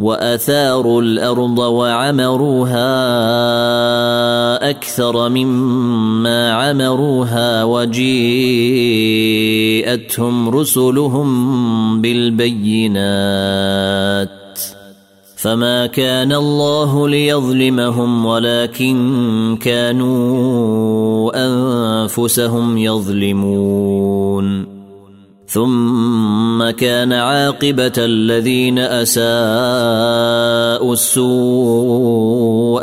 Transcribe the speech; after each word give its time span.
وأثاروا 0.00 1.02
الأرض 1.02 1.58
وعمروها 1.58 2.90
أكثر 4.70 5.28
مما 5.28 6.52
عمروها 6.52 7.64
وجيءتهم 7.64 8.00
رسلهم 10.48 12.02
بالبينات 12.02 13.00
فما 15.36 15.86
كان 15.86 16.32
الله 16.32 17.08
ليظلمهم 17.08 18.26
ولكن 18.26 19.58
كانوا 19.62 21.30
أنفسهم 21.46 22.78
يظلمون 22.78 24.79
ثم 25.52 26.70
كان 26.70 27.12
عاقبة 27.12 27.92
الذين 27.98 28.78
أساءوا 28.78 29.22
السوء 30.92 32.82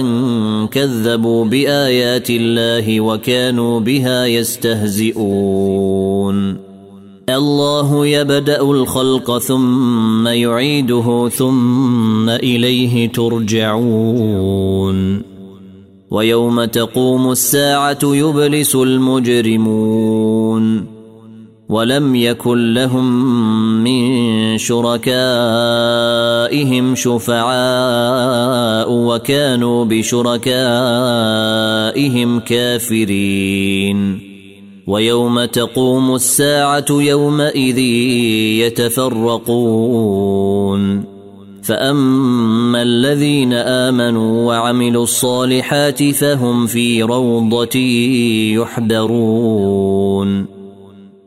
أن 0.00 0.68
كذبوا 0.68 1.44
بآيات 1.44 2.30
الله 2.30 3.00
وكانوا 3.00 3.80
بها 3.80 4.26
يستهزئون. 4.26 5.54
الله 7.28 8.06
يبدأ 8.06 8.62
الخلق 8.62 9.38
ثم 9.38 10.28
يعيده 10.28 11.28
ثم 11.28 12.28
إليه 12.28 13.12
ترجعون. 13.12 14.54
ويوم 16.10 16.64
تقوم 16.64 17.30
الساعة 17.30 17.98
يبلس 18.02 18.74
المجرمون. 18.74 20.54
ولم 21.68 22.14
يكن 22.14 22.74
لهم 22.74 23.24
من 23.84 24.58
شركائهم 24.58 25.04
شفعاء 26.94 28.92
وكانوا 28.92 29.84
بشركائهم 29.84 32.40
كافرين. 32.40 34.20
ويوم 34.86 35.44
تقوم 35.44 36.14
الساعة 36.14 36.84
يومئذ 36.90 37.78
يتفرقون. 38.58 41.04
فأما 41.62 42.82
الذين 42.82 43.52
آمنوا 43.52 44.46
وعملوا 44.46 45.02
الصالحات 45.02 46.02
فهم 46.02 46.66
في 46.66 47.02
روضة 47.02 47.78
يحذرون. 48.60 50.53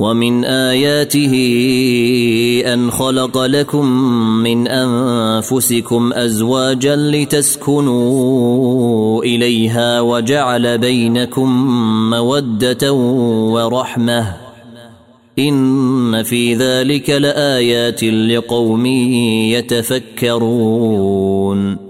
ومن 0.00 0.44
آياته 0.44 1.34
أن 2.66 2.90
خلق 2.90 3.38
لكم 3.38 3.86
من 4.42 4.68
أنفسكم 4.68 6.12
أزواجا 6.12 6.96
لتسكنوا 6.96 8.04
إليها 9.24 10.00
وجعل 10.00 10.78
بينكم 10.78 11.50
مودة 12.10 12.92
ورحمة. 13.52 14.36
إن 15.38 16.22
في 16.22 16.54
ذلك 16.54 17.10
لآيات 17.10 18.04
لقوم 18.04 18.86
يتفكرون. 20.26 21.89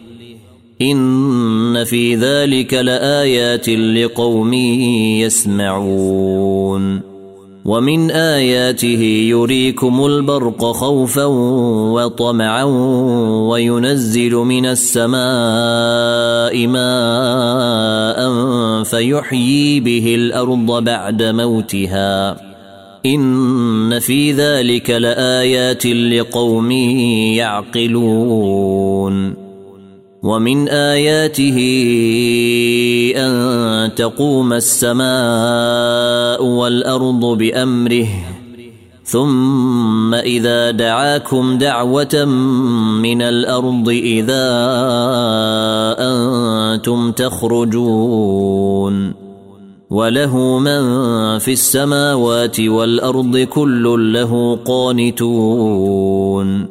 إن 0.81 1.83
في 1.83 2.15
ذلك 2.15 2.73
لآيات 2.73 3.69
لقوم 3.69 4.53
يسمعون. 5.23 7.11
ومن 7.65 8.11
آياته 8.11 9.01
يريكم 9.29 10.05
البرق 10.05 10.65
خوفا 10.65 11.25
وطمعا 11.93 12.63
وينزل 13.49 14.31
من 14.35 14.65
السماء 14.65 15.17
ماء 16.67 18.21
فيحيي 18.83 19.79
به 19.79 20.15
الأرض 20.15 20.83
بعد 20.83 21.23
موتها. 21.23 22.37
إن 23.05 23.99
في 23.99 24.31
ذلك 24.31 24.89
لآيات 24.89 25.85
لقوم 25.85 26.71
يعقلون. 27.91 29.40
ومن 30.23 30.69
آياته 30.69 31.57
أن 33.17 33.95
تقوم 33.95 34.53
السماء 34.53 36.45
والأرض 36.45 37.25
بأمره 37.25 38.07
ثم 39.03 40.13
إذا 40.13 40.71
دعاكم 40.71 41.57
دعوة 41.57 42.25
من 43.01 43.21
الأرض 43.21 43.89
إذا 43.89 44.47
أنتم 45.99 47.11
تخرجون. 47.11 49.13
وله 49.89 50.59
من 50.59 50.81
في 51.39 51.53
السماوات 51.53 52.59
والأرض 52.59 53.37
كل 53.37 54.13
له 54.13 54.59
قانتون. 54.65 56.70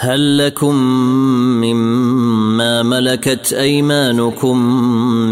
هل 0.00 0.38
لكم 0.46 0.74
مما 1.64 2.82
ملكت 2.82 3.52
أيمانكم 3.52 4.58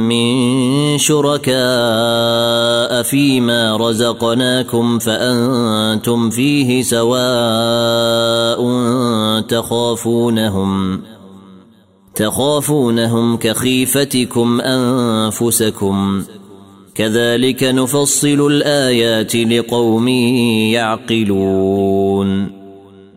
من 0.08 0.98
شركاء 0.98 1.56
فيما 3.02 3.76
رزقناكم 3.76 4.98
فأنتم 4.98 6.30
فيه 6.30 6.82
سواء 6.82 8.60
تخافونهم 9.40 11.02
تخافونهم 12.14 13.36
كخيفتكم 13.36 14.60
أنفسكم 14.60 16.22
كذلك 16.94 17.64
نفصل 17.64 18.46
الآيات 18.46 19.36
لقوم 19.36 20.08
يعقلون 20.68 22.55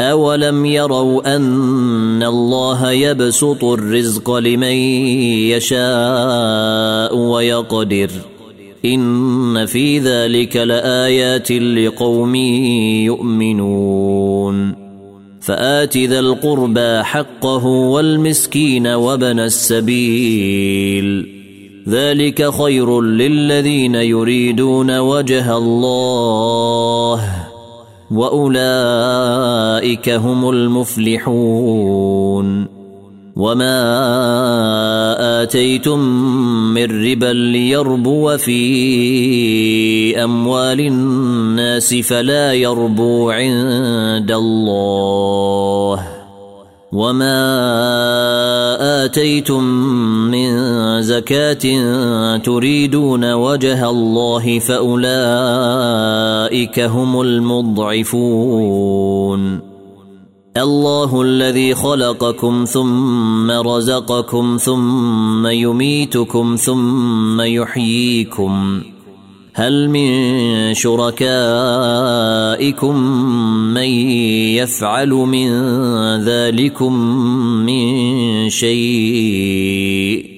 أولم 0.00 0.66
يروا 0.66 1.36
أن 1.36 2.22
الله 2.22 2.90
يبسط 2.90 3.64
الرزق 3.64 4.30
لمن 4.30 4.76
يشاء 5.50 7.16
ويقدر 7.16 8.10
إن 8.84 9.66
في 9.66 9.98
ذلك 9.98 10.56
لآيات 10.56 11.52
لقوم 11.52 12.34
يؤمنون 13.04 14.74
فآت 15.40 15.96
ذا 15.96 16.18
القربى 16.18 17.02
حقه 17.02 17.66
والمسكين 17.66 18.86
وبن 18.86 19.40
السبيل 19.40 21.26
ذلك 21.88 22.50
خير 22.50 23.00
للذين 23.00 23.94
يريدون 23.94 24.98
وجه 24.98 25.56
الله 25.56 27.47
واولئك 28.10 30.08
هم 30.08 30.50
المفلحون 30.50 31.98
وما 33.36 33.78
اتيتم 35.42 35.98
من 36.74 37.06
ربا 37.10 37.32
ليربو 37.32 38.36
في 38.36 40.24
اموال 40.24 40.80
الناس 40.80 41.94
فلا 41.94 42.52
يربو 42.52 43.30
عند 43.30 44.32
الله 44.32 46.08
وما 46.92 47.44
اتيتم 49.04 49.64
من 50.30 50.67
زكاه 51.00 52.36
تريدون 52.36 53.32
وجه 53.32 53.90
الله 53.90 54.58
فاولئك 54.58 55.20
هم 56.80 57.20
المضعفون 57.20 58.68
الله 60.56 61.22
الذي 61.22 61.74
خلقكم 61.74 62.64
ثم 62.64 63.50
رزقكم 63.50 64.56
ثم 64.60 65.46
يميتكم 65.46 66.56
ثم 66.56 67.40
يحييكم 67.40 68.82
هل 69.54 69.90
من 69.90 70.74
شركائكم 70.74 71.34
من 73.74 73.90
يفعل 74.58 75.08
من 75.08 75.50
ذلكم 76.24 76.92
من 77.66 78.50
شيء 78.50 80.37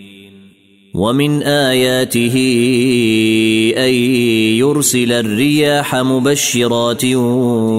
ومن 0.93 1.43
آياته 1.43 2.35
أن 3.77 3.93
يرسل 4.59 5.11
الرياح 5.11 5.95
مبشرات 5.95 7.05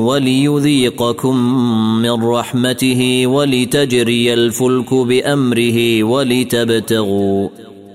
وليذيقكم 0.07 1.37
من 2.03 2.25
رحمته 2.25 3.27
ولتجري 3.27 4.35
الفلك 4.35 4.95
بأمره 4.95 6.05
ولتبتغوا 6.05 7.49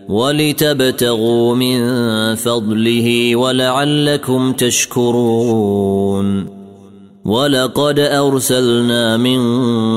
ولتبتغوا 0.09 1.55
من 1.55 1.79
فضله 2.36 3.36
ولعلكم 3.36 4.53
تشكرون 4.53 6.57
ولقد 7.27 8.00
أرسلنا 8.00 9.17
من 9.17 9.39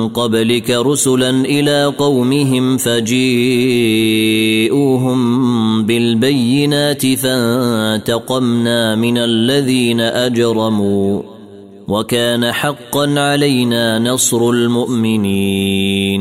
قبلك 0.09 0.71
رسلا 0.71 1.31
إلى 1.31 1.85
قومهم 1.99 2.77
فجيءوهم 2.77 3.21
بالبينات 5.87 7.07
فانتقمنا 7.07 8.95
من 8.95 9.19
الذين 9.19 10.01
أجرموا 10.01 11.23
وكان 11.89 12.53
حقا 12.53 13.21
علينا 13.21 13.99
نصر 13.99 14.51
المؤمنين 14.51 16.21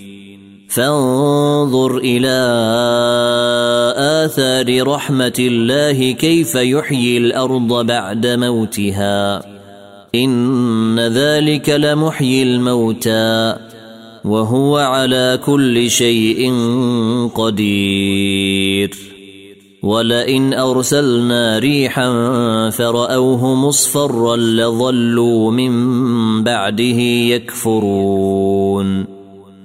فانظر 0.73 1.97
إلى 1.97 2.37
آثار 3.97 4.87
رحمة 4.87 5.33
الله 5.39 6.11
كيف 6.11 6.55
يحيي 6.55 7.17
الأرض 7.17 7.85
بعد 7.85 8.27
موتها. 8.27 9.43
إن 10.15 10.99
ذلك 10.99 11.69
لمحيي 11.69 12.43
الموتى 12.43 13.55
وهو 14.25 14.77
على 14.77 15.39
كل 15.45 15.89
شيء 15.89 16.53
قدير. 17.35 18.95
ولئن 19.83 20.53
أرسلنا 20.53 21.59
ريحا 21.59 22.09
فرأوه 22.69 23.55
مصفرا 23.55 24.35
لظلوا 24.35 25.51
من 25.51 25.73
بعده 26.43 27.01
يكفرون. 27.35 29.20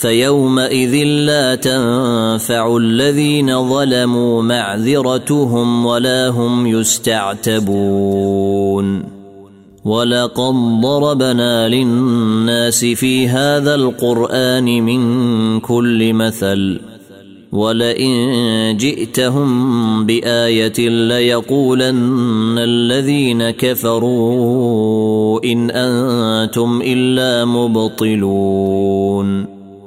فيومئذ 0.00 1.04
لا 1.04 1.54
تنفع 1.54 2.76
الذين 2.76 3.68
ظلموا 3.68 4.42
معذرتهم 4.42 5.86
ولا 5.86 6.28
هم 6.28 6.66
يستعتبون. 6.66 7.98
ولقد 9.84 10.80
ضربنا 10.80 11.68
للناس 11.68 12.84
في 12.84 13.28
هذا 13.28 13.74
القرآن 13.74 14.64
من 14.64 15.60
كل 15.60 16.12
مثل 16.12 16.80
ولئن 17.52 18.76
جئتهم 18.76 20.06
بآية 20.06 20.88
ليقولن 20.88 22.58
الذين 22.58 23.50
كفروا 23.50 25.44
إن 25.44 25.70
أنتم 25.70 26.82
إلا 26.84 27.44
مبطلون. 27.44 28.78